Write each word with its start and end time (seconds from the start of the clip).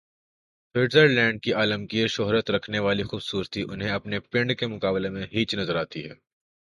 Switzer 0.75 1.07
land 1.07 1.41
کی 1.41 1.53
عالمگیر 1.53 2.07
شہرت 2.07 2.51
رکھنے 2.51 2.79
والی 2.79 3.03
خوب 3.03 3.21
صورتی 3.23 3.61
انہیں 3.63 3.89
اپنے 3.89 4.19
"پنڈ" 4.31 4.57
کے 4.59 4.67
مقابلے 4.67 5.09
میں 5.09 5.25
ہیچ 5.33 5.55
نظر 5.55 5.75
آتی 5.75 6.09
ہے۔ 6.09 6.13